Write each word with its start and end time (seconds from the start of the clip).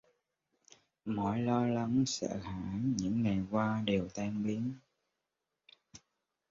Mọi 1.05 1.39
lo 1.41 1.65
lắng 1.67 2.03
sợ 2.05 2.37
hãi 2.43 2.79
những 2.97 3.23
ngày 3.23 3.41
qua 3.51 3.81
đều 3.85 4.07
tan 4.13 4.43
biến 4.43 4.73